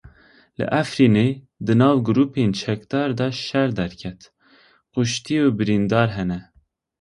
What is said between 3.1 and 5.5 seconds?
de şer derket, kuştî